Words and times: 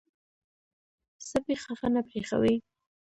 سپي 1.29 1.55
خفه 1.63 1.87
نه 1.95 2.01
پرېښوئ. 2.09 2.55